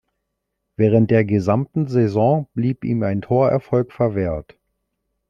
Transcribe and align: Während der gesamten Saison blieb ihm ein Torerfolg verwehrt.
Während 0.77 1.11
der 1.11 1.23
gesamten 1.25 1.85
Saison 1.87 2.47
blieb 2.55 2.85
ihm 2.85 3.03
ein 3.03 3.21
Torerfolg 3.21 3.91
verwehrt. 3.91 4.57